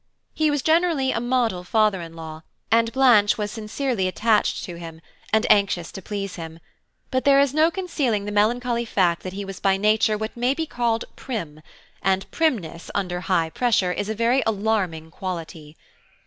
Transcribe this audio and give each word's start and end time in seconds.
He 0.33 0.49
was 0.49 0.63
generally 0.63 1.11
a 1.11 1.19
model 1.19 1.63
father 1.63 2.01
in 2.01 2.15
law, 2.15 2.41
and 2.71 2.91
Blanche 2.91 3.37
was 3.37 3.51
sincerely 3.51 4.07
attached 4.07 4.63
to 4.63 4.79
him, 4.79 4.99
and 5.31 5.45
anxious 5.47 5.91
to 5.91 6.01
please 6.01 6.37
him; 6.37 6.59
but 7.11 7.23
there 7.23 7.39
is 7.39 7.53
no 7.53 7.69
concealing 7.69 8.25
the 8.25 8.31
melancholy 8.31 8.83
fact 8.83 9.21
that 9.21 9.33
he 9.33 9.45
was 9.45 9.59
by 9.59 9.77
nature 9.77 10.17
what 10.17 10.35
may 10.35 10.55
be 10.55 10.65
called 10.65 11.05
prim, 11.15 11.61
and 12.01 12.25
primness 12.31 12.89
under 12.95 13.19
high 13.21 13.51
pressure 13.51 13.91
is 13.91 14.09
a 14.09 14.15
very 14.15 14.41
alarming 14.47 15.11
quality. 15.11 15.77